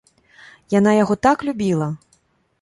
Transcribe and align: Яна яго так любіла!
Яна 0.75 0.91
яго 1.03 1.17
так 1.27 1.45
любіла! 1.51 1.91